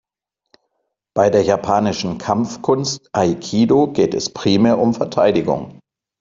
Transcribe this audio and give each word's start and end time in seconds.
Bei 1.15 1.29
der 1.29 1.43
japanischen 1.43 2.17
Kampfkunst 2.17 3.07
Aikido 3.13 3.91
geht 3.93 4.15
es 4.15 4.33
primär 4.33 4.79
um 4.79 4.95
Verteidigung. 4.95 5.79